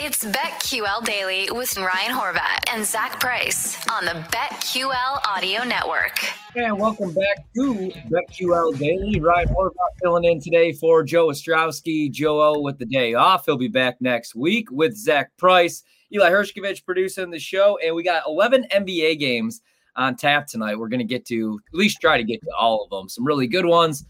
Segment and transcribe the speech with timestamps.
[0.00, 6.18] It's BetQL Daily with Ryan Horvat and Zach Price on the BetQL Audio Network.
[6.56, 9.20] And welcome back to BetQL Daily.
[9.20, 12.10] Ryan Horvat filling in today for Joe Ostrowski.
[12.10, 13.46] Joe O with the day off.
[13.46, 15.84] He'll be back next week with Zach Price.
[16.12, 19.60] Eli Hershkovich producing the show, and we got 11 NBA games
[19.94, 20.76] on tap tonight.
[20.76, 23.08] We're going to get to at least try to get to all of them.
[23.08, 24.04] Some really good ones,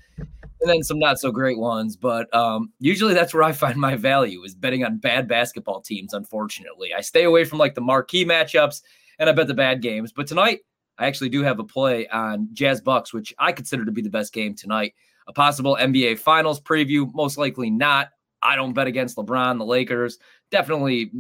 [0.65, 1.95] and then some not so great ones.
[1.95, 6.15] But um, usually that's where I find my value is betting on bad basketball teams.
[6.15, 8.83] Unfortunately, I stay away from like the marquee matchups,
[9.19, 10.11] and I bet the bad games.
[10.11, 10.61] But tonight,
[10.99, 14.09] I actually do have a play on Jazz Bucks, which I consider to be the
[14.09, 14.95] best game tonight.
[15.29, 18.09] A possible NBA Finals preview, most likely not.
[18.43, 20.19] I don't bet against LeBron, the Lakers.
[20.51, 21.11] Definitely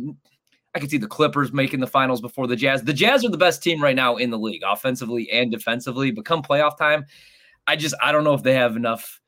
[0.74, 2.82] I could see the Clippers making the finals before the Jazz.
[2.82, 6.10] The Jazz are the best team right now in the league, offensively and defensively.
[6.10, 7.04] But come playoff time,
[7.66, 9.20] I just I don't know if they have enough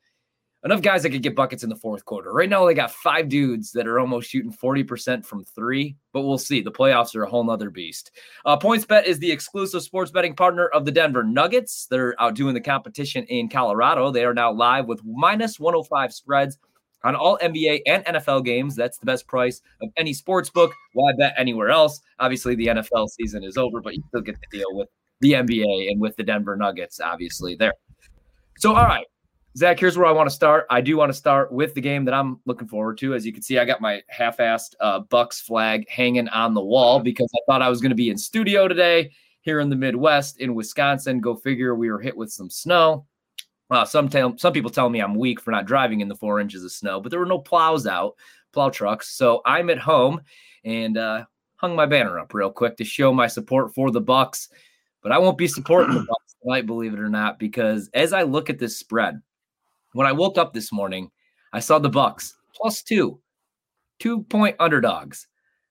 [0.67, 2.33] enough guys that could get buckets in the fourth quarter.
[2.33, 6.37] Right now, they got five dudes that are almost shooting 40% from three, but we'll
[6.37, 6.61] see.
[6.61, 8.11] The playoffs are a whole nother beast.
[8.45, 11.87] Uh, PointsBet is the exclusive sports betting partner of the Denver Nuggets.
[11.89, 14.11] They're out doing the competition in Colorado.
[14.11, 16.57] They are now live with minus 105 spreads
[17.05, 18.75] on all NBA and NFL games.
[18.75, 20.73] That's the best price of any sports book.
[20.93, 22.01] Why bet anywhere else?
[22.19, 24.89] Obviously, the NFL season is over, but you still get to deal with
[25.21, 27.73] the NBA and with the Denver Nuggets, obviously, there.
[28.57, 29.05] So, all right,
[29.57, 30.67] Zach, here's where I want to start.
[30.69, 33.15] I do want to start with the game that I'm looking forward to.
[33.15, 36.99] As you can see, I got my half-assed uh, Bucks flag hanging on the wall
[36.99, 39.09] because I thought I was going to be in studio today
[39.41, 41.21] here in the Midwest in Wisconsin.
[41.21, 43.07] Go figure, we were hit with some snow.
[43.71, 46.39] Uh, some tell, some people tell me I'm weak for not driving in the four
[46.39, 48.13] inches of snow, but there were no plows out,
[48.53, 49.09] plow trucks.
[49.17, 50.21] So I'm at home
[50.65, 51.25] and uh,
[51.55, 54.49] hung my banner up real quick to show my support for the Bucks.
[55.01, 58.21] But I won't be supporting the Bucks tonight, believe it or not, because as I
[58.21, 59.19] look at this spread,
[59.93, 61.09] when I woke up this morning,
[61.53, 63.19] I saw the Bucks plus two,
[63.99, 65.27] two point underdogs.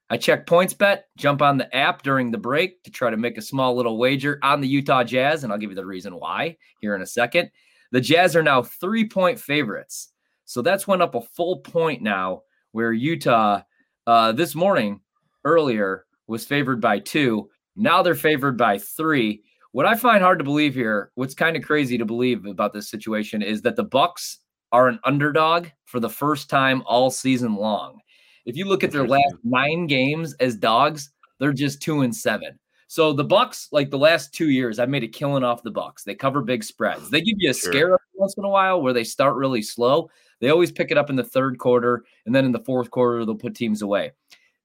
[0.09, 3.43] I check PointsBet, jump on the app during the break to try to make a
[3.43, 6.95] small little wager on the Utah Jazz, and I'll give you the reason why here
[6.95, 7.51] in a second.
[7.91, 10.13] The Jazz are now three point favorites.
[10.45, 13.63] So that's went up a full point now, where Utah
[14.07, 15.01] uh, this morning
[15.45, 17.51] earlier was favored by two.
[17.75, 19.43] Now they're favored by three.
[19.73, 22.89] What I find hard to believe here, what's kind of crazy to believe about this
[22.89, 24.39] situation is that the Bucks
[24.73, 28.01] are an underdog for the first time all season long.
[28.47, 32.59] If you look at their last nine games as dogs, they're just two and seven.
[32.89, 36.05] So the Bucks, like the last two years, I've made a killing off the Bucks.
[36.05, 37.11] They cover big spreads.
[37.11, 37.73] They give you a sure.
[37.73, 40.09] scare once in a while where they start really slow.
[40.41, 43.25] They always pick it up in the third quarter, and then in the fourth quarter
[43.25, 44.13] they'll put teams away.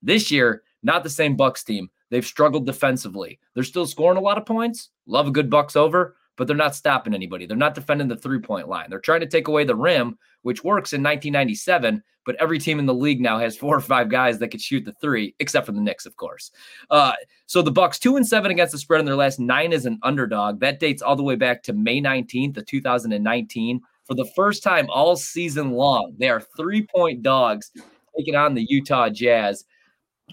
[0.04, 1.90] This year, not the same Bucks team.
[2.12, 3.40] They've struggled defensively.
[3.56, 4.90] They're still scoring a lot of points.
[5.08, 7.46] Love a good Bucks over, but they're not stopping anybody.
[7.46, 8.88] They're not defending the three point line.
[8.90, 12.86] They're trying to take away the rim, which works in 1997, but every team in
[12.86, 15.72] the league now has four or five guys that could shoot the three, except for
[15.72, 16.52] the Knicks, of course.
[16.90, 17.14] Uh,
[17.46, 19.98] so the Bucks two and seven against the spread in their last nine as an
[20.04, 20.60] underdog.
[20.60, 23.82] That dates all the way back to May 19th of 2019.
[24.04, 27.72] For the first time all season long, they are three point dogs
[28.18, 29.64] taking on the Utah Jazz.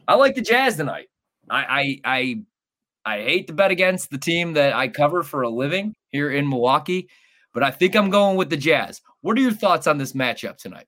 [0.09, 1.09] I like the Jazz tonight.
[1.51, 2.43] I I
[3.05, 6.31] I, I hate to bet against the team that I cover for a living here
[6.31, 7.09] in Milwaukee,
[7.55, 9.01] but I think I'm going with the Jazz.
[9.21, 10.87] What are your thoughts on this matchup tonight?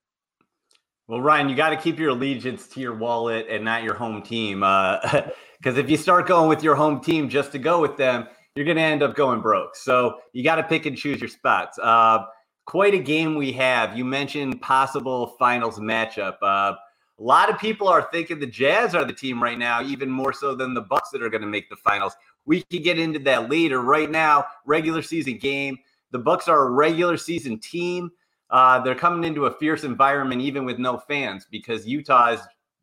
[1.09, 4.23] Well, Ryan, you got to keep your allegiance to your wallet and not your home
[4.23, 4.61] team.
[4.61, 5.31] Because uh,
[5.81, 8.77] if you start going with your home team just to go with them, you're going
[8.77, 9.75] to end up going broke.
[9.75, 11.79] So you got to pick and choose your spots.
[11.83, 12.21] Uh,
[12.67, 13.99] quite a game we have.
[13.99, 16.37] You mentioned possible finals matchup.
[16.41, 16.75] Uh,
[17.21, 20.33] a lot of people are thinking the Jazz are the team right now, even more
[20.33, 22.15] so than the Bucks that are going to make the finals.
[22.47, 23.83] We could get into that later.
[23.83, 25.79] Right now, regular season game.
[26.13, 28.11] The Bucks are a regular season team.
[28.49, 32.41] Uh, they're coming into a fierce environment, even with no fans, because Utah is,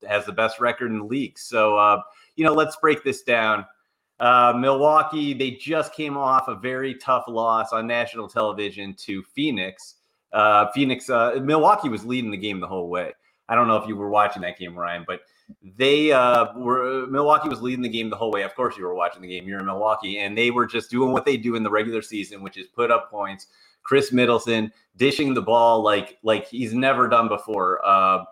[0.07, 1.37] has the best record in the league.
[1.39, 2.01] So, uh,
[2.35, 3.65] you know, let's break this down.
[4.19, 9.95] Uh, Milwaukee, they just came off a very tough loss on national television to Phoenix.
[10.31, 13.13] Uh, Phoenix, uh, Milwaukee was leading the game the whole way.
[13.49, 15.21] I don't know if you were watching that game, Ryan, but
[15.63, 18.43] they uh, were Milwaukee was leading the game the whole way.
[18.43, 19.47] Of course, you were watching the game.
[19.47, 22.41] You're in Milwaukee, and they were just doing what they do in the regular season,
[22.41, 23.47] which is put up points.
[23.83, 27.85] Khris Middleton dishing the ball like like he's never done before.
[27.85, 28.25] Uh,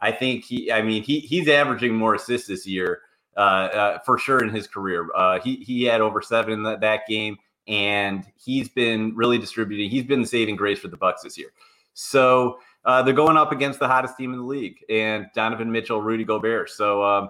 [0.00, 3.00] I think he, I mean, he he's averaging more assists this year
[3.36, 5.08] uh, uh, for sure in his career.
[5.14, 9.88] Uh, he he had over seven in that, that game, and he's been really distributing.
[9.90, 11.52] He's been the saving grace for the Bucks this year.
[11.94, 12.58] So
[12.88, 16.24] uh, they're going up against the hottest team in the league, and Donovan Mitchell, Rudy
[16.24, 16.70] Gobert.
[16.70, 17.28] So um,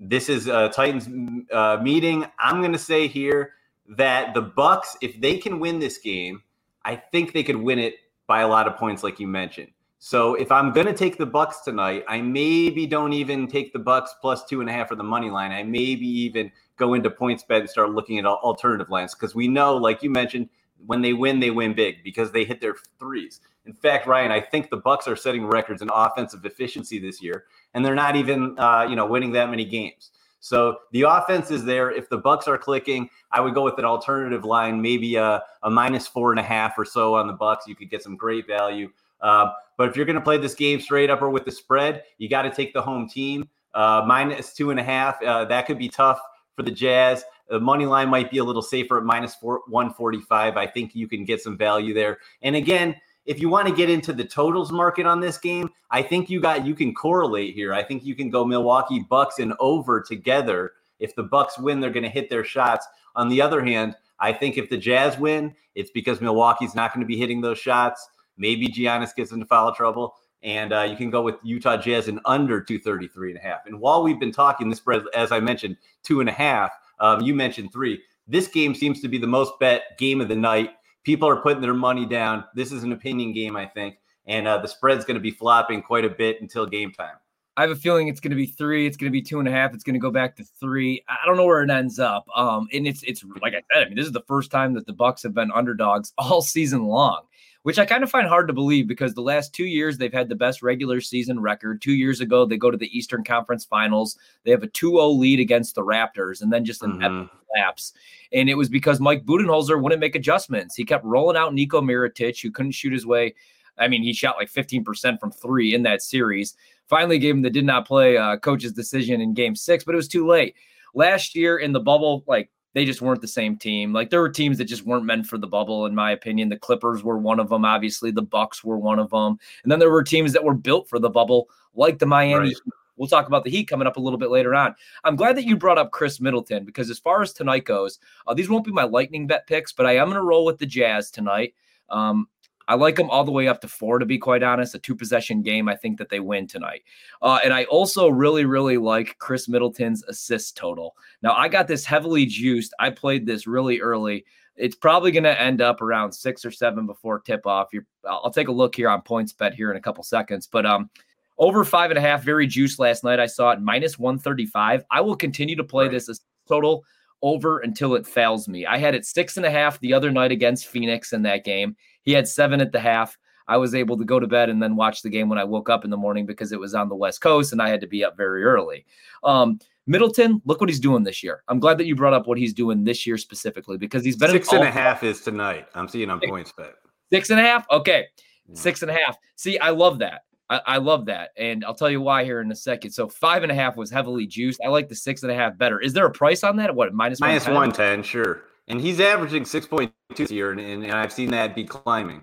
[0.00, 1.08] this is a Titans
[1.52, 2.26] uh, meeting.
[2.36, 3.52] I'm going to say here
[3.90, 6.42] that the Bucks, if they can win this game,
[6.84, 7.94] I think they could win it
[8.26, 9.68] by a lot of points, like you mentioned.
[10.00, 13.78] So if I'm going to take the Bucks tonight, I maybe don't even take the
[13.78, 15.52] Bucks plus two and a half for the money line.
[15.52, 19.76] I maybe even go into PointsBet and start looking at alternative lines because we know,
[19.76, 20.48] like you mentioned,
[20.86, 23.40] when they win, they win big because they hit their threes.
[23.68, 27.44] In fact, Ryan, I think the Bucks are setting records in offensive efficiency this year,
[27.74, 30.10] and they're not even, uh, you know, winning that many games.
[30.40, 31.90] So the offense is there.
[31.90, 35.68] If the Bucks are clicking, I would go with an alternative line, maybe a, a
[35.70, 37.66] minus four and a half or so on the Bucks.
[37.66, 38.90] You could get some great value.
[39.20, 42.04] Uh, but if you're going to play this game straight up or with the spread,
[42.16, 43.48] you got to take the home team.
[43.74, 45.22] Uh, minus two and a half.
[45.22, 46.20] Uh, that could be tough
[46.56, 47.22] for the Jazz.
[47.48, 50.56] The money line might be a little safer at minus four, 145.
[50.56, 52.18] I think you can get some value there.
[52.42, 52.96] And again,
[53.28, 56.40] if you want to get into the totals market on this game, I think you
[56.40, 57.74] got you can correlate here.
[57.74, 60.72] I think you can go Milwaukee Bucks and over together.
[60.98, 62.86] If the Bucks win, they're going to hit their shots.
[63.14, 67.02] On the other hand, I think if the Jazz win, it's because Milwaukee's not going
[67.02, 68.08] to be hitting those shots.
[68.38, 70.14] Maybe Giannis gets into foul trouble.
[70.42, 73.66] And uh, you can go with Utah Jazz in under 233 and a half.
[73.66, 76.70] And while we've been talking, this spread, as I mentioned, two and a half,
[77.00, 78.00] um, you mentioned three.
[78.26, 80.70] This game seems to be the most bet game of the night.
[81.08, 82.44] People are putting their money down.
[82.54, 83.96] This is an opinion game, I think.
[84.26, 87.14] And uh, the spread's going to be flopping quite a bit until game time.
[87.56, 88.86] I have a feeling it's going to be three.
[88.86, 89.72] It's going to be two and a half.
[89.72, 91.02] It's going to go back to three.
[91.08, 92.26] I don't know where it ends up.
[92.36, 93.84] Um, and it's it's like I said.
[93.84, 96.84] I mean, this is the first time that the Bucks have been underdogs all season
[96.84, 97.22] long
[97.62, 100.28] which I kind of find hard to believe because the last two years they've had
[100.28, 101.82] the best regular season record.
[101.82, 104.16] Two years ago, they go to the Eastern Conference Finals.
[104.44, 107.34] They have a 2 0 lead against the Raptors and then just an mm-hmm.
[107.56, 107.92] lapse.
[108.32, 110.74] And it was because Mike Budenholzer wouldn't make adjustments.
[110.74, 113.34] He kept rolling out Nico Mirotic, who couldn't shoot his way.
[113.78, 116.54] I mean, he shot like 15% from three in that series.
[116.88, 119.96] Finally, gave him the did not play uh, coach's decision in game six, but it
[119.96, 120.54] was too late.
[120.94, 123.92] Last year in the bubble, like they just weren't the same team.
[123.92, 126.48] Like there were teams that just weren't meant for the bubble, in my opinion.
[126.48, 127.64] The Clippers were one of them.
[127.64, 130.88] Obviously, the Bucks were one of them, and then there were teams that were built
[130.88, 132.48] for the bubble, like the Miami.
[132.48, 132.56] Right.
[132.96, 134.74] We'll talk about the Heat coming up a little bit later on.
[135.04, 138.34] I'm glad that you brought up Khris Middleton because as far as tonight goes, uh,
[138.34, 140.66] these won't be my lightning bet picks, but I am going to roll with the
[140.66, 141.54] Jazz tonight.
[141.90, 142.28] Um,
[142.68, 144.74] I like them all the way up to four, to be quite honest.
[144.74, 145.68] A two possession game.
[145.68, 146.82] I think that they win tonight.
[147.22, 150.94] Uh, and I also really, really like Khris Middleton's assist total.
[151.22, 152.74] Now, I got this heavily juiced.
[152.78, 154.26] I played this really early.
[154.54, 157.68] It's probably going to end up around six or seven before tip off.
[157.72, 160.46] You're, I'll take a look here on PointsBet here in a couple seconds.
[160.46, 160.90] But um,
[161.38, 163.18] over five and a half, very juiced last night.
[163.18, 164.84] I saw it minus 135.
[164.90, 166.84] I will continue to play this as total
[167.22, 168.66] over until it fails me.
[168.66, 171.76] I had it six and a half the other night against Phoenix in that game.
[172.02, 173.18] He had seven at the half.
[173.48, 175.70] I was able to go to bed and then watch the game when I woke
[175.70, 177.86] up in the morning because it was on the West Coast and I had to
[177.86, 178.84] be up very early.
[179.24, 181.42] Um, Middleton, look what he's doing this year.
[181.48, 184.30] I'm glad that you brought up what he's doing this year specifically because he's been
[184.30, 185.66] six and a half is tonight.
[185.74, 186.72] I'm seeing on PointsBet.
[187.10, 187.66] Six and a half.
[187.70, 188.04] Okay,
[188.46, 188.54] yeah.
[188.54, 189.16] six and a half.
[189.36, 190.24] See, I love that.
[190.50, 192.90] I, I, love that, and I'll tell you why here in a second.
[192.92, 194.60] So five and a half was heavily juiced.
[194.64, 195.80] I like the six and a half better.
[195.80, 196.74] Is there a price on that?
[196.74, 198.02] What minus minus one ten?
[198.02, 198.42] Sure.
[198.68, 202.22] And he's averaging 6.2 this year, and, and, I've seen that be climbing.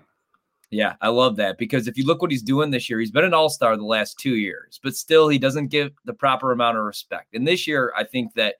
[0.70, 3.24] Yeah, I love that because if you look what he's doing this year, he's been
[3.24, 6.76] an all star the last two years, but still he doesn't give the proper amount
[6.76, 7.34] of respect.
[7.34, 8.56] And this year, I think that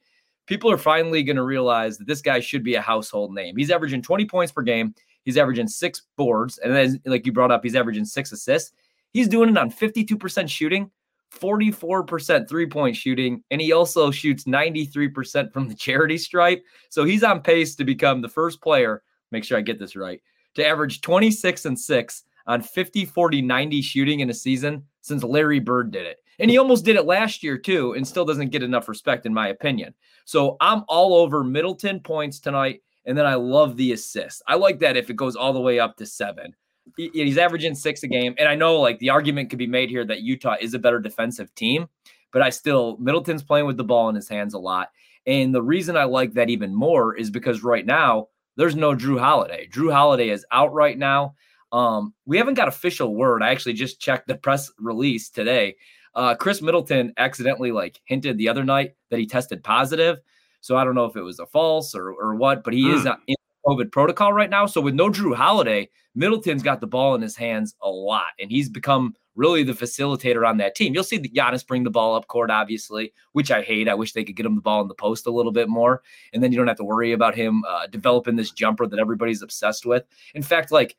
[0.47, 3.57] people are finally going to realize that this guy should be a household name.
[3.57, 4.95] He's averaging 20 points per game,
[5.25, 8.73] he's averaging six boards, and then, like you brought up, he's averaging six assists.
[9.13, 10.91] He's doing it on 52% shooting,
[11.35, 16.63] 44% three point shooting, and he also shoots 93% from the charity stripe.
[16.91, 20.21] So he's on pace to become the first player, make sure I get this right,
[20.55, 25.61] to average 26 and 6 on 50, 40, 90 shooting in a season since Larry
[25.61, 26.19] Bird did it.
[26.39, 29.33] And he almost did it last year too, and still doesn't get enough respect, in
[29.33, 29.95] my opinion.
[30.27, 32.83] So I'm all over Middleton points tonight.
[33.07, 34.43] And then I love the assist.
[34.49, 36.55] I like that if it goes all the way up to seven
[36.97, 38.35] he's averaging six a game.
[38.39, 41.01] And I know like the argument could be made here that Utah is a better
[41.01, 41.89] defensive team,
[42.33, 44.91] but I still, Middleton's playing with the ball in his hands a lot.
[45.27, 49.19] And the reason I like that even more is because right now there's no Jrue
[49.19, 49.69] Holiday.
[49.69, 51.35] Jrue Holiday is out right now.
[51.73, 53.43] Um, we haven't got official word.
[53.43, 55.77] I actually just checked the press release today.
[56.15, 60.19] Uh, Khris Middleton accidentally like hinted the other night that he tested positive.
[60.61, 62.95] So I don't know if it was a false or, or what, but he mm.
[62.95, 63.09] is hmm.
[63.27, 63.37] in
[63.67, 64.67] COVID protocol right now.
[64.67, 68.51] So with no Jrue Holiday, Middleton's got the ball in his hands a lot, and
[68.51, 70.95] he's become really the facilitator on that team.
[70.95, 73.89] You'll see the Giannis bring the ball up court, obviously, which I hate.
[73.89, 76.03] I wish they could get him the ball in the post a little bit more,
[76.33, 79.43] and then you don't have to worry about him uh, developing this jumper that everybody's
[79.43, 80.05] obsessed with.
[80.35, 80.97] In fact, like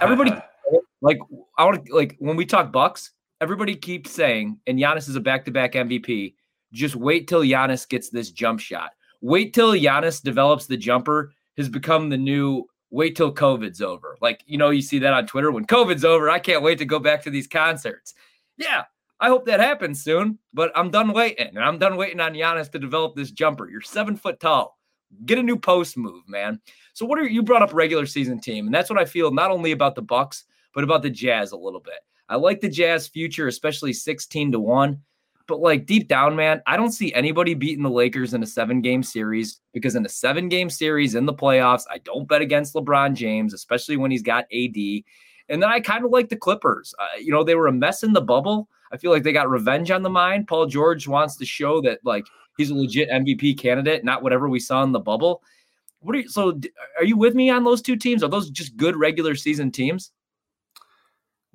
[0.00, 0.32] everybody,
[1.00, 1.18] like
[1.56, 5.20] I want to like when we talk Bucks, everybody keeps saying, and Giannis is a
[5.20, 6.34] back-to-back MVP.
[6.72, 8.90] Just wait till Giannis gets this jump shot.
[9.22, 14.16] Wait till Giannis develops the jumper has become the new wait till COVID's over.
[14.22, 16.86] Like, you know, you see that on Twitter when COVID's over, I can't wait to
[16.86, 18.14] go back to these concerts.
[18.56, 18.84] Yeah,
[19.20, 21.48] I hope that happens soon, but I'm done waiting.
[21.48, 23.68] And I'm done waiting on Giannis to develop this jumper.
[23.68, 24.78] You're seven foot tall.
[25.26, 26.60] Get a new post move, man.
[26.94, 28.66] So what are you brought up regular season team?
[28.66, 31.56] And that's what I feel not only about the Bucks, but about the Jazz a
[31.56, 32.00] little bit.
[32.28, 35.00] I like the Jazz future, especially 16 to 1.
[35.48, 38.82] But like deep down, man, I don't see anybody beating the Lakers in a seven
[38.82, 42.74] game series because in a seven game series in the playoffs, I don't bet against
[42.74, 44.76] LeBron James, especially when he's got AD.
[45.48, 46.94] And then I kind of like the Clippers.
[46.98, 48.68] Uh, you know, they were a mess in the bubble.
[48.92, 50.46] I feel like they got revenge on the mind.
[50.46, 52.26] Paul George wants to show that like
[52.58, 55.42] he's a legit MVP candidate, not whatever we saw in the bubble.
[56.00, 56.28] What are you?
[56.28, 56.60] So,
[56.98, 58.22] are you with me on those two teams?
[58.22, 60.12] Are those just good regular season teams?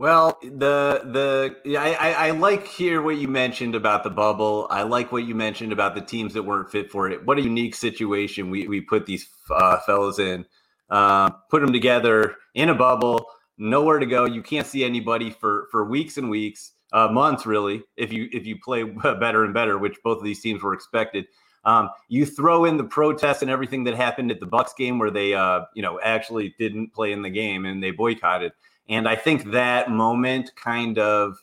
[0.03, 4.67] Well, the the I, I, like here what you mentioned about the bubble.
[4.69, 7.25] I like what you mentioned about the teams that weren't fit for it.
[7.25, 10.45] What a unique situation we we put these uh, fellows in.
[10.89, 14.25] Uh, put them together in a bubble, nowhere to go.
[14.25, 17.83] You can't see anybody for for weeks and weeks, uh, months really.
[17.95, 18.83] If you if you play
[19.21, 21.27] better and better, which both of these teams were expected.
[21.63, 25.11] Um, you throw in the protests and everything that happened at the Bucks game, where
[25.11, 28.51] they uh, you know actually didn't play in the game and they boycotted
[28.89, 31.37] and I think that moment kind of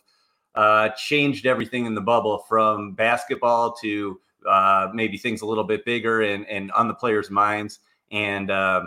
[0.55, 5.85] uh, changed everything in the bubble from basketball to uh, maybe things a little bit
[5.85, 7.79] bigger and, and on the players' minds.
[8.11, 8.85] And uh,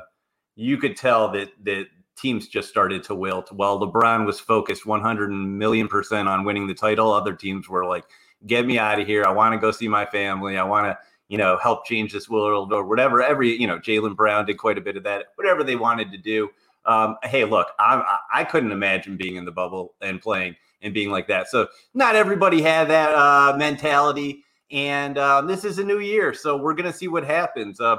[0.57, 3.51] you could tell that that teams just started to wilt.
[3.51, 8.05] While LeBron was focused 100 million percent on winning the title, other teams were like,
[8.47, 9.25] "Get me out of here!
[9.25, 10.59] I want to go see my family.
[10.59, 13.23] I want to." You know, help change this world or whatever.
[13.23, 16.19] Every, you know, Jaylen Brown did quite a bit of that, whatever they wanted to
[16.19, 16.51] do
[16.87, 21.11] um, hey, look, I'm, I couldn't imagine being in the bubble and playing and being
[21.11, 21.49] like that.
[21.49, 24.45] So not everybody had that uh, mentality.
[24.71, 27.81] And um, this is a new year, so we're gonna see what happens.
[27.81, 27.97] Uh,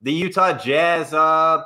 [0.00, 1.64] the Utah Jazz, uh,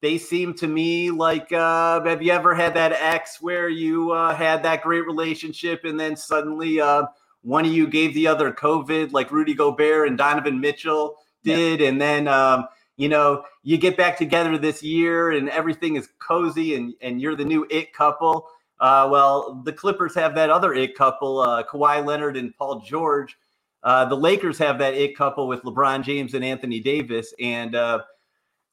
[0.00, 4.34] they seem to me like uh, have you ever had that ex where you uh,
[4.34, 7.04] had that great relationship and then suddenly uh,
[7.42, 12.00] one of you gave the other COVID, like Rudy Gobert and Donovan Mitchell did, and
[12.00, 16.94] then um, you know, you get back together this year and everything is cozy and,
[17.00, 18.48] and you're the new it couple.
[18.80, 23.36] Uh, well, the Clippers have that other it couple, uh, Kawhi Leonard and Paul George.
[23.82, 27.34] Uh, the Lakers have that it couple with LeBron James and Anthony Davis.
[27.38, 28.00] And uh,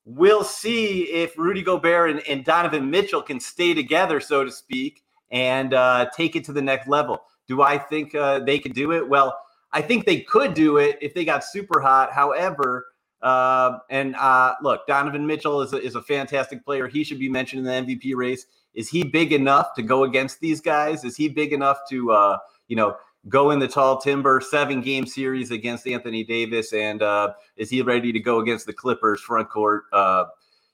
[0.06, 5.04] we'll see if Rudy Gobert and, and, Donovan Mitchell can stay together, so to speak,
[5.30, 7.22] and uh, take it to the next level.
[7.48, 9.08] Do I think uh, they could do it?
[9.08, 9.38] Well,
[9.74, 12.14] I think they could do it if they got super hot.
[12.14, 12.88] However,
[13.22, 16.88] uh, and uh, look, Donovan Mitchell is a, is a fantastic player.
[16.88, 18.46] He should be mentioned in the MVP race.
[18.74, 21.04] Is he big enough to go against these guys?
[21.04, 22.38] Is he big enough to, uh,
[22.68, 22.96] you know,
[23.28, 26.74] go in the tall timber seven game series against Anthony Davis?
[26.74, 29.84] And uh, is he ready to go against the Clippers front court?
[29.92, 30.26] Uh,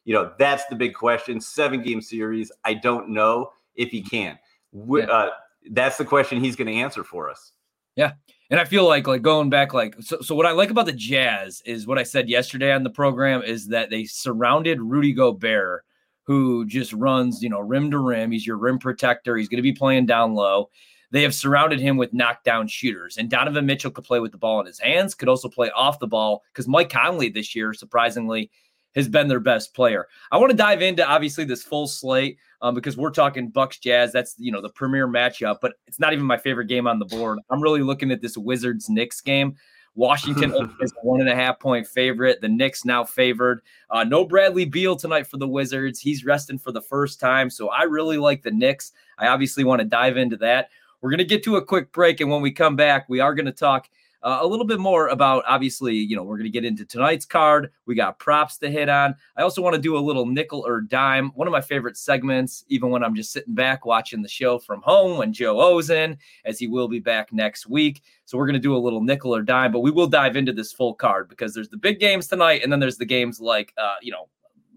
[0.06, 1.42] you know, that's the big question.
[1.42, 2.52] Seven game series.
[2.64, 4.40] I don't know if he can.
[4.72, 5.04] Yeah.
[5.06, 5.30] Uh,
[5.72, 7.52] that's the question he's going to answer for us.
[7.96, 8.14] Yeah.
[8.50, 10.94] And I feel like like going back like so so what I like about the
[10.94, 15.84] Jazz is what I said yesterday on the program is that they surrounded Rudy Gobert
[16.24, 18.32] who just runs, you know, rim to rim.
[18.32, 19.38] He's your rim protector.
[19.38, 20.70] He's going to be playing down low.
[21.10, 23.18] They have surrounded him with knockdown shooters.
[23.18, 26.00] And Donovan Mitchell could play with the ball in his hands, could also play off
[26.00, 28.52] the ball because Mike Conley this year, surprisingly,
[28.98, 30.08] has been their best player.
[30.32, 34.12] I want to dive into obviously this full slate um, because we're talking Bucks Jazz.
[34.12, 37.06] That's you know the premier matchup, but it's not even my favorite game on the
[37.06, 37.40] board.
[37.50, 39.56] I'm really looking at this Wizards Knicks game.
[39.96, 40.52] Washington
[40.82, 42.42] is a one and a half point favorite.
[42.42, 43.62] The Knicks now favored.
[43.90, 46.00] Uh, no Bradley Beal tonight for the Wizards.
[46.00, 48.92] He's resting for the first time, so I really like the Knicks.
[49.18, 50.70] I obviously want to dive into that.
[51.02, 53.36] We're going to get to a quick break, and when we come back, we are
[53.36, 53.88] going to talk
[54.24, 57.26] uh, a little bit more about obviously, you know, we're going to get into tonight's
[57.26, 57.72] card.
[57.86, 59.16] We got props to hit on.
[59.36, 62.66] I also want to do a little nickel or dime, one of my favorite segments,
[62.68, 66.18] even when I'm just sitting back watching the show from home when Joe O's in,
[66.46, 68.02] as he will be back next week.
[68.26, 70.52] So we're going to do a little nickel or dime, but we will dive into
[70.52, 73.74] this full card because there's the big games tonight, and then there's the games like,
[73.78, 74.28] uh, you know,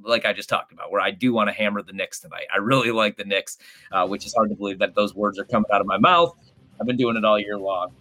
[0.03, 2.47] like I just talked about, where I do want to hammer the Knicks tonight.
[2.53, 3.59] I really like the Knicks,
[3.93, 6.35] uh, which is hard to believe that those words are coming out of my mouth.
[6.81, 7.95] I've been doing it all year long.